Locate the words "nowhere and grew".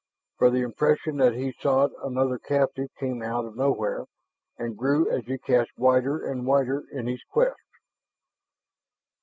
3.55-5.07